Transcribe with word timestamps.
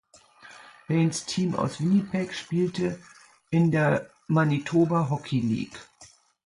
Bains 0.87 1.27
Team 1.27 1.53
aus 1.53 1.79
Winnipeg 1.79 2.33
spielte 2.33 2.97
in 3.51 3.69
der 3.69 4.09
Manitoba 4.25 5.11
Hockey 5.11 5.41
League. 5.41 5.77